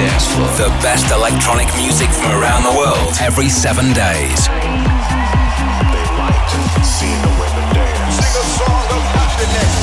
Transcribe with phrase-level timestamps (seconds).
[0.00, 0.48] dance floor.
[0.56, 4.46] the best electronic music from around the world every seven days.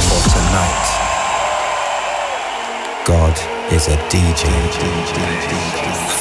[0.07, 0.87] For tonight,
[3.05, 3.35] God
[3.71, 4.49] is a DJ.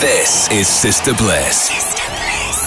[0.00, 1.70] This is Sister Bliss.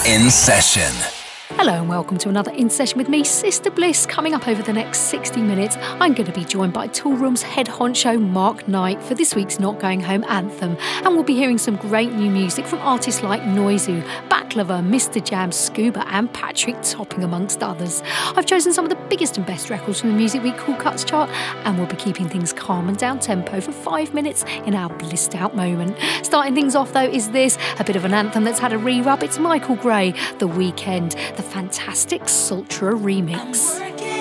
[0.06, 1.19] In session.
[1.54, 4.06] Hello and welcome to another In Session with me, Sister Bliss.
[4.06, 7.66] Coming up over the next 60 minutes, I'm going to be joined by Toolroom's head
[7.66, 10.78] honcho Mark Knight for this week's Not Going Home anthem.
[11.04, 15.22] And we'll be hearing some great new music from artists like Noizu, Baklava, Mr.
[15.22, 18.02] Jam, Scuba, and Patrick Topping, amongst others.
[18.36, 21.04] I've chosen some of the biggest and best records from the Music Week Cool Cuts
[21.04, 21.28] chart,
[21.64, 25.34] and we'll be keeping things calm and down tempo for five minutes in our blissed
[25.34, 25.98] out moment.
[26.22, 29.02] Starting things off, though, is this a bit of an anthem that's had a re
[29.02, 29.22] rub.
[29.22, 34.19] It's Michael Gray, The Weekend, the fantastic Sultra remix.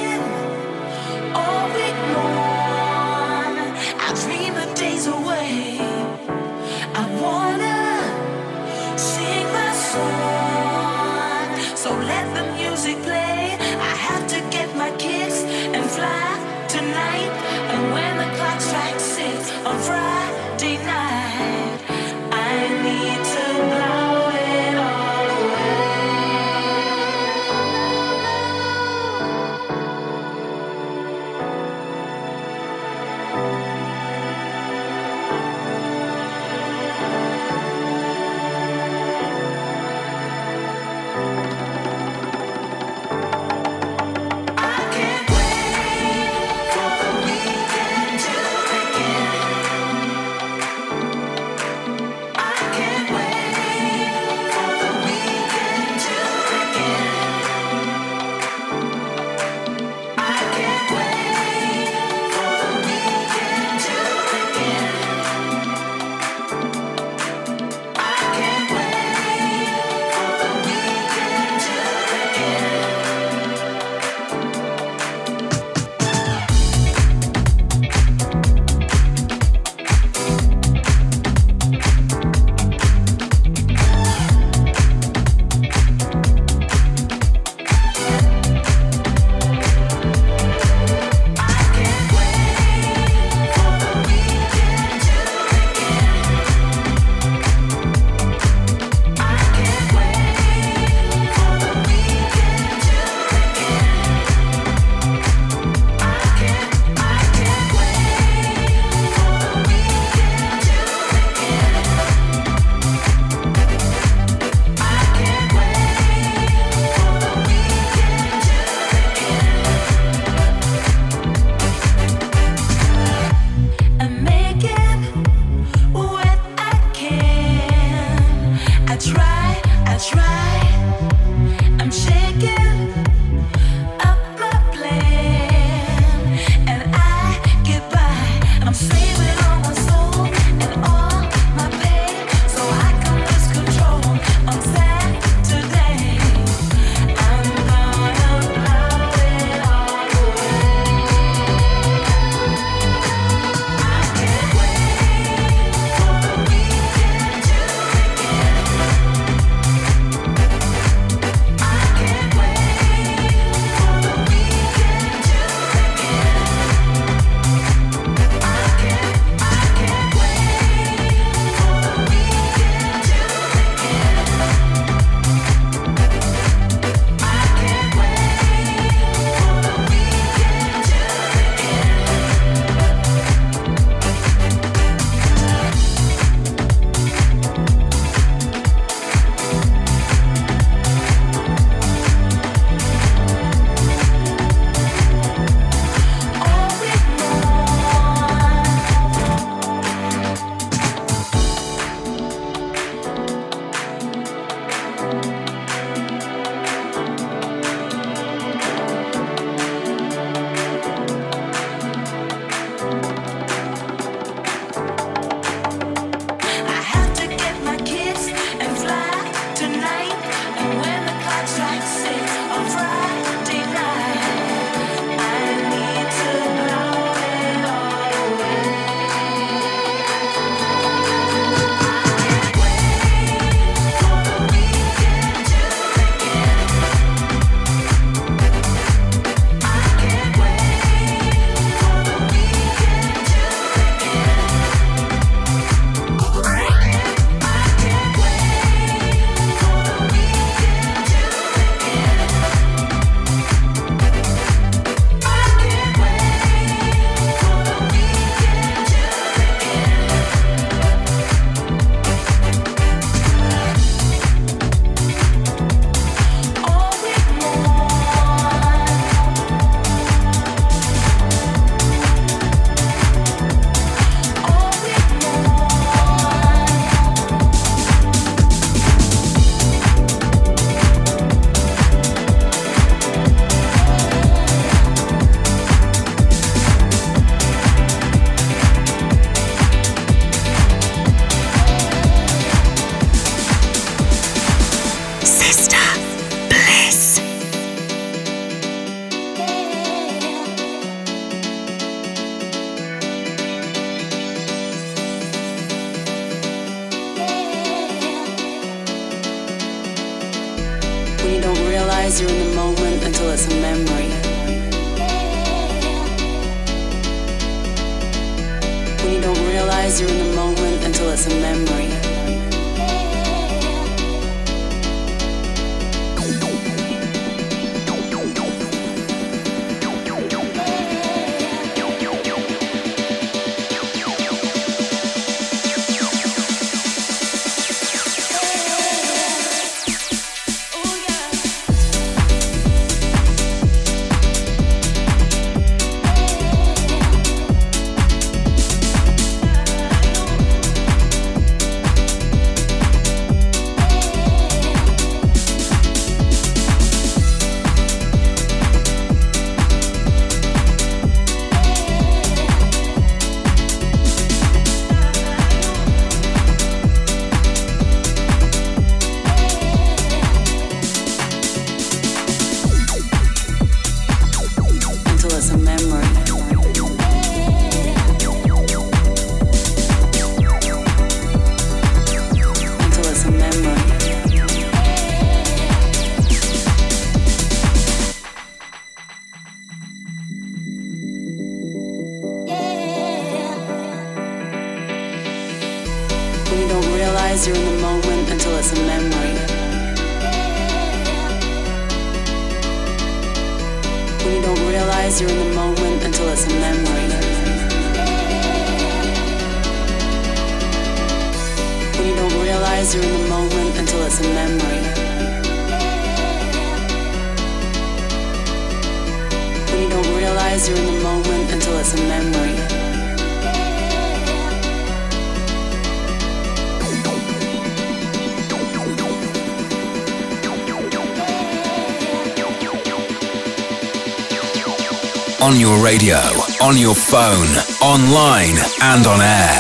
[436.70, 437.48] on your phone,
[437.82, 439.56] online, and on air.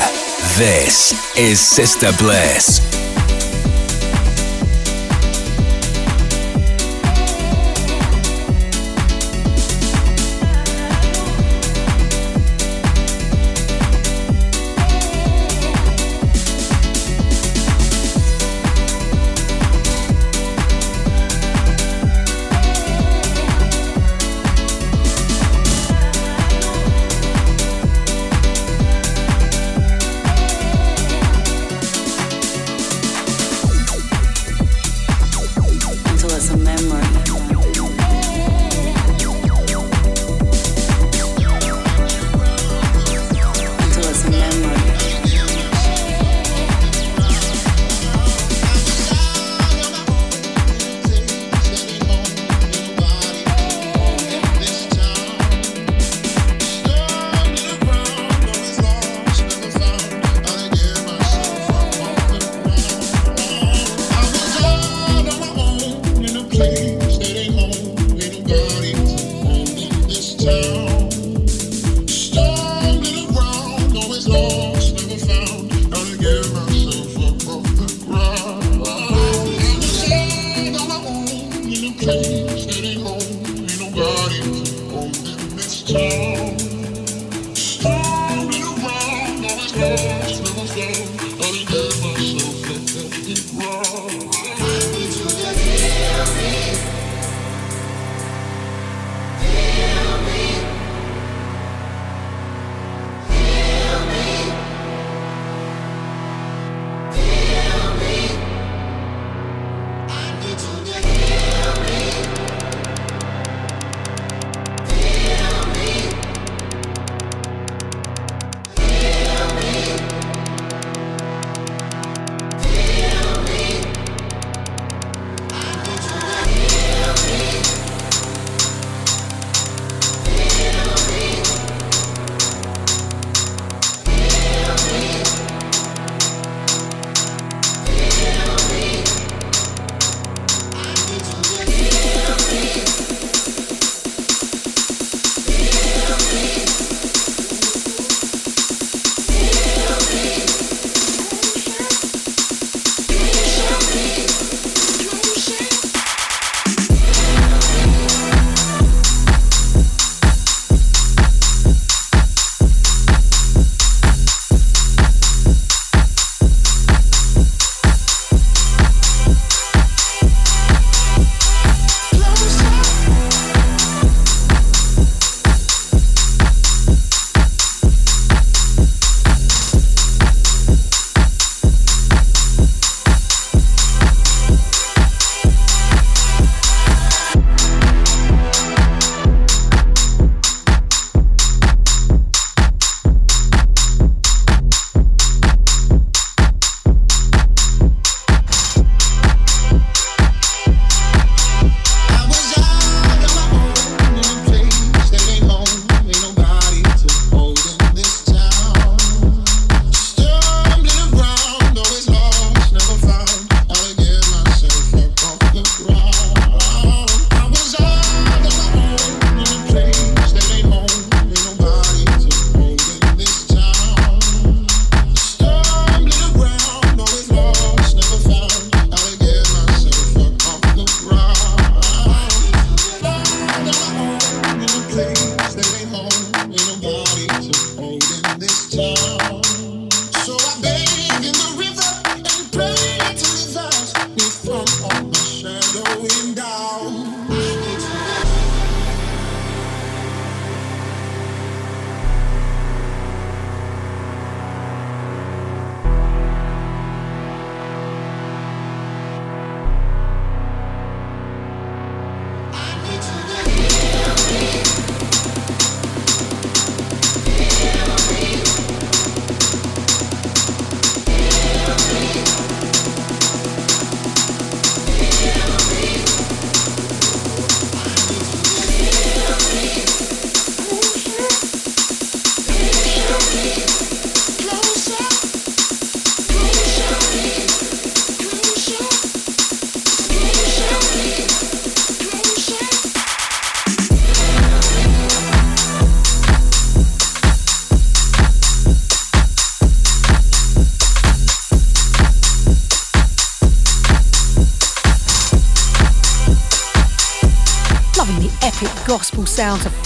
[0.60, 2.89] This is Sister Bliss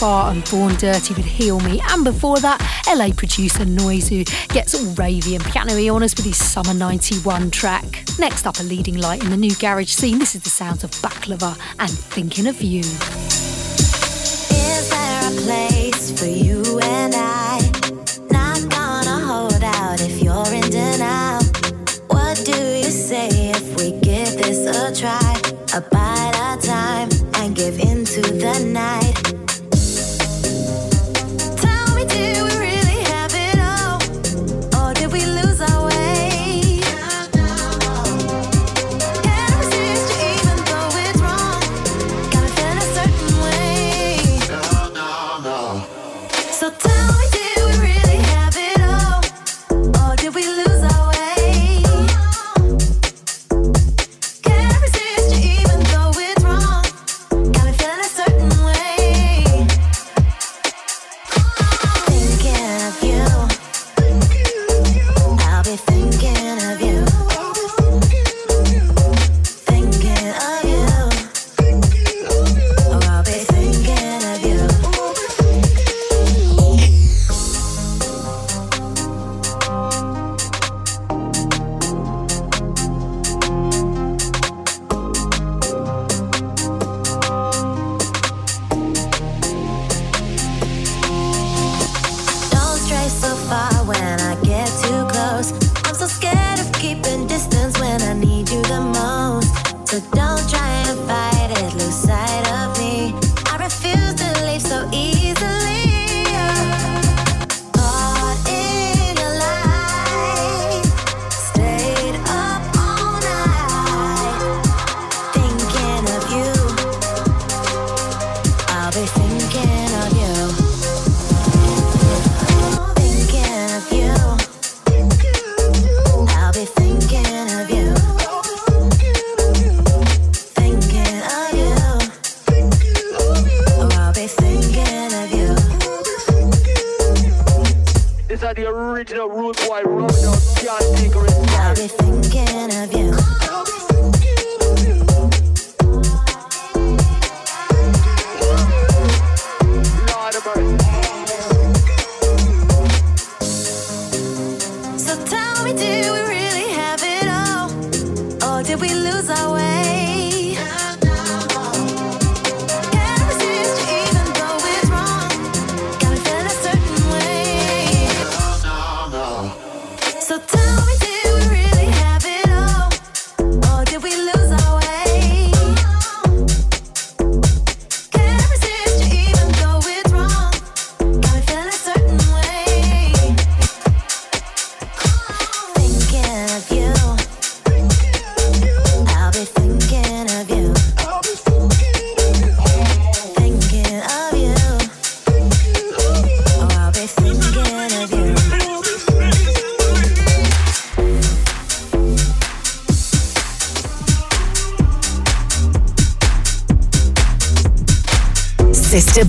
[0.04, 1.80] Far and Born Dirty with Heal Me.
[1.92, 2.60] And before that,
[2.94, 7.52] LA producer Noizu, who gets all ravey and piano on us with his Summer 91
[7.52, 8.04] track.
[8.20, 10.20] Next up, a leading light in the new garage scene.
[10.20, 12.82] This is the sounds of Baklava and Thinking of You.
[12.82, 13.00] Is
[14.90, 16.63] there a place for you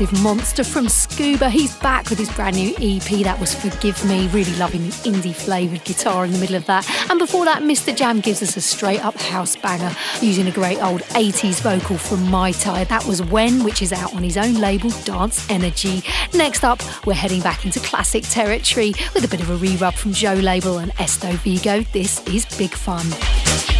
[0.00, 1.50] Progressive monster from Scuba.
[1.50, 4.28] He's back with his brand new EP that was Forgive Me.
[4.28, 6.88] Really loving the indie flavoured guitar in the middle of that.
[7.10, 7.94] And before that, Mr.
[7.94, 12.30] Jam gives us a straight up house banger using a great old 80s vocal from
[12.30, 12.84] Mai Tai.
[12.84, 16.02] That was When, which is out on his own label, Dance Energy.
[16.34, 19.94] Next up, we're heading back into classic territory with a bit of a re rub
[19.94, 21.82] from Joe Label and Esto Vigo.
[21.92, 23.79] This is Big Fun.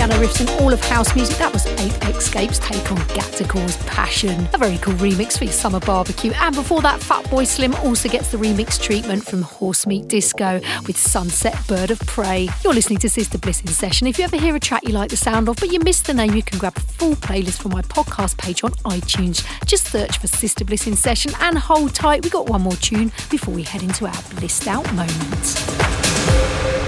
[0.00, 1.36] Piano riffs in all of house music.
[1.36, 5.52] That was Ape Escape's take on Gat Decor's Passion, a very cool remix for your
[5.52, 6.32] summer barbecue.
[6.36, 10.96] And before that, Fatboy Slim also gets the remix treatment from Horse Meat Disco with
[10.96, 12.48] Sunset Bird of Prey.
[12.64, 14.06] You're listening to Sister Bliss in Session.
[14.06, 16.14] If you ever hear a track you like the sound of, but you missed the
[16.14, 19.46] name, you can grab a full playlist from my podcast page on iTunes.
[19.66, 22.24] Just search for Sister Bliss in Session and hold tight.
[22.24, 26.79] We got one more tune before we head into our blissed out moment.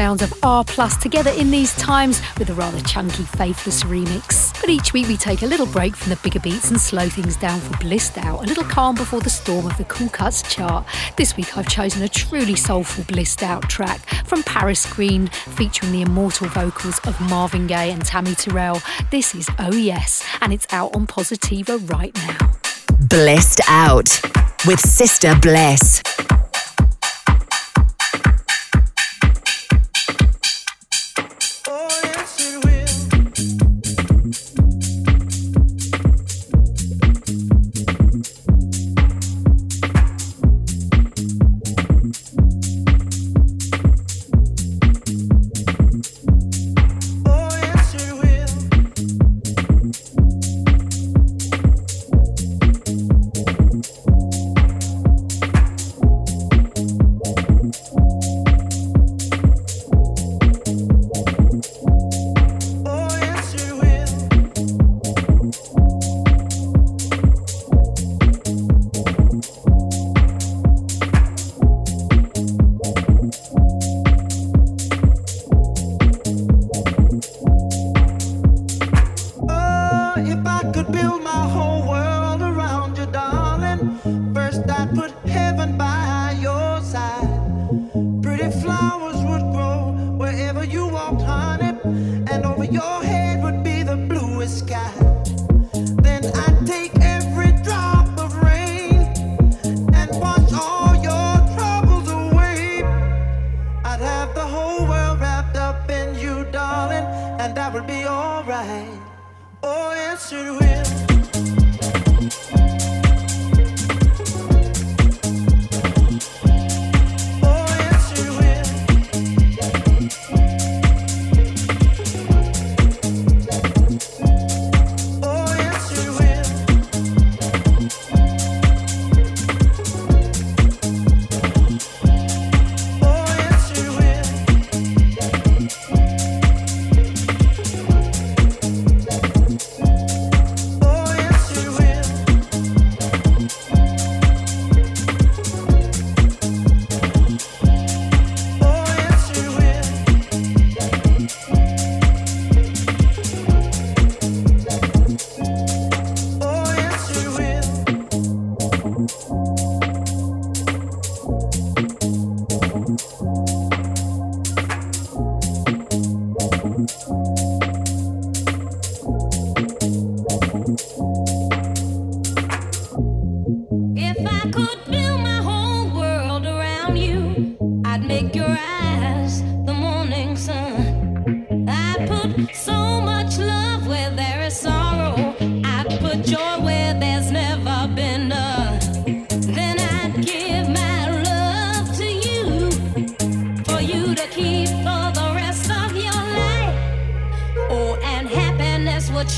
[0.00, 4.58] Sounds of R Plus together in these times with a rather chunky Faithless remix.
[4.58, 7.36] But each week we take a little break from the bigger beats and slow things
[7.36, 10.86] down for Blissed Out, a little calm before the storm of the Cool Cuts chart.
[11.18, 16.00] This week I've chosen a truly soulful Blissed Out track from Paris Green featuring the
[16.00, 18.80] immortal vocals of Marvin Gaye and Tammi Terrell.
[19.10, 22.52] This is Oh Yes, and it's out on Positiva right now.
[23.10, 24.18] Blissed Out
[24.66, 26.02] with Sister Bliss.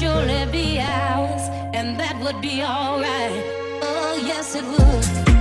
[0.00, 0.32] Cool
[5.02, 5.31] Cuts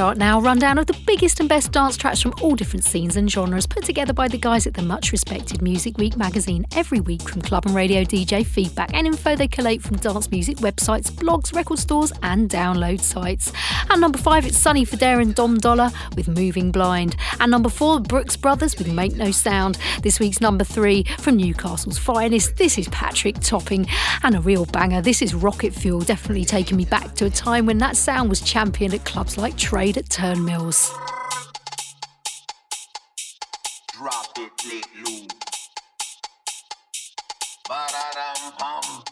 [0.00, 0.40] chart now.
[0.40, 3.84] Rundown of the biggest and best dance tracks from all different scenes and genres put
[3.84, 7.66] together by the guys at the much respected Music Week magazine every week from club
[7.66, 12.14] and radio DJ feedback and info they collate from dance music websites, blogs, record stores,
[12.22, 13.52] and download sites.
[13.90, 17.14] At number five, it's Sonny Fodera and Dom Dolla with Moving Blind.
[17.38, 19.76] And number four, Brooks Brothers with Make No Sound.
[20.02, 22.56] This week's number three from Newcastle's finest.
[22.56, 23.86] This is Patrick Topping
[24.22, 25.02] and a real banger.
[25.02, 28.40] This is Rocket Fuel, definitely taking me back to a time when that sound was
[28.40, 30.92] championed at clubs like Trade at Turnmills.
[33.92, 35.26] Drop it, let loose.
[37.68, 39.04] Ba-da-dum-hum.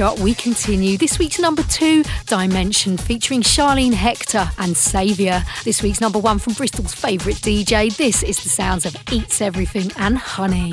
[0.00, 0.96] We continue.
[0.96, 5.42] This week's number two, Dimension, featuring Charlene Hector and Saviour.
[5.62, 7.94] This week's number one from Bristol's favourite DJ.
[7.94, 10.72] This is the sounds of Eats Everything and Honey.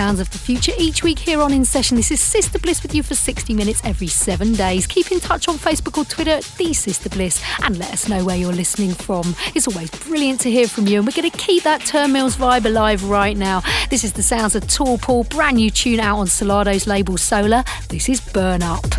[0.00, 1.94] Sounds of the future each week here on In Session.
[1.94, 4.86] This is Sister Bliss with you for 60 minutes every seven days.
[4.86, 8.34] Keep in touch on Facebook or Twitter, The Sister Bliss, and let us know where
[8.34, 9.36] you're listening from.
[9.54, 12.64] It's always brilliant to hear from you, and we're going to keep that Turnmills vibe
[12.64, 13.60] alive right now.
[13.90, 17.62] This is the sounds of Tall Paul, brand new tune out on Solardo's label Sola.
[17.90, 18.89] This is Burn Up.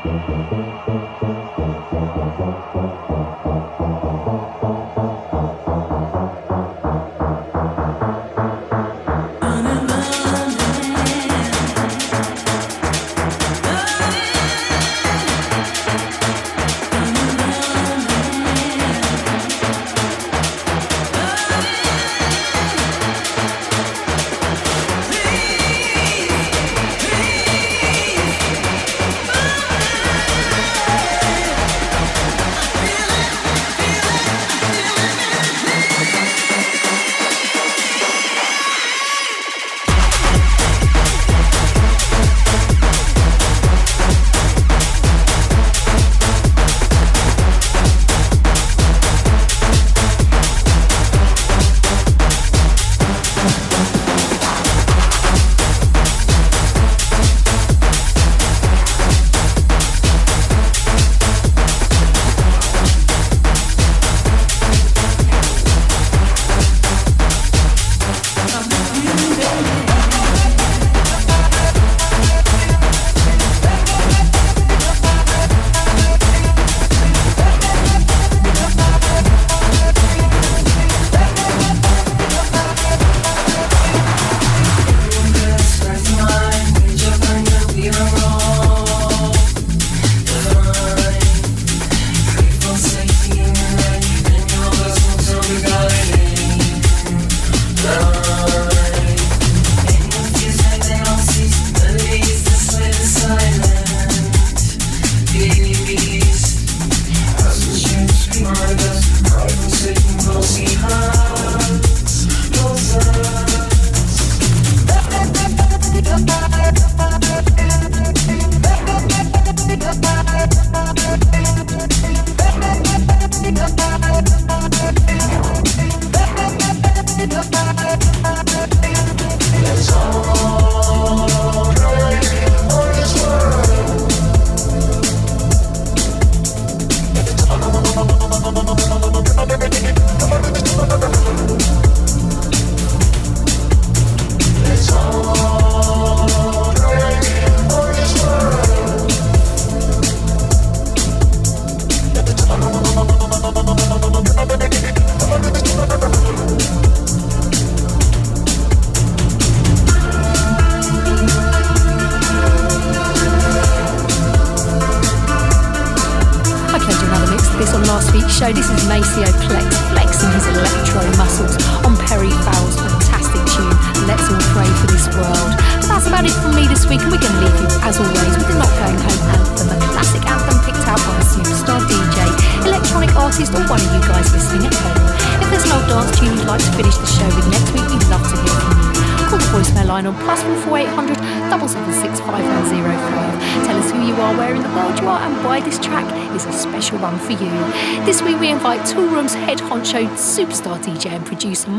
[0.00, 0.28] Thank
[4.26, 4.41] you.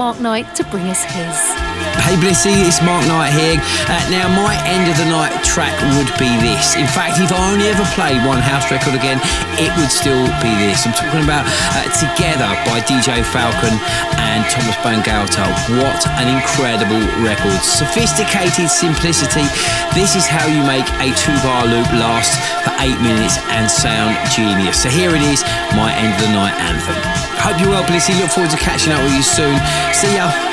[0.04, 1.38] Mark Knight to bring us his.
[2.04, 3.56] Hey Blissy, it's Mark Knight here.
[3.88, 6.76] Uh, now my end of the night track would be this.
[6.76, 9.16] In fact, if I only ever played one house record again,
[9.56, 10.84] it would still be this.
[10.84, 13.72] I'm talking about uh, Together by DJ Falcon
[14.20, 15.48] and Thomas Bangalter.
[15.80, 17.56] What an incredible record.
[17.64, 19.48] Sophisticated simplicity.
[19.96, 22.36] This is how you make a two bar loop last
[22.68, 24.84] for eight minutes and sound genius.
[24.84, 25.48] So here it is,
[25.80, 27.33] my end of the night anthem.
[27.44, 28.18] Hope you're well, Blissy.
[28.22, 29.60] Look forward to catching up with you soon.
[29.94, 30.53] See ya.